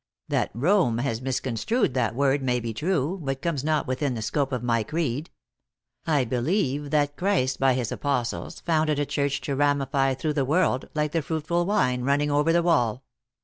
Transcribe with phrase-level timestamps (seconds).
[0.29, 4.51] That Rome has misconstrued that word, may be true, but comes not within the scope
[4.51, 5.29] of my creed.
[6.07, 10.89] I believe that Christ by his Apostles founded a church to ramify through the world,
[10.95, 13.03] like the fruitful vine running over the wall.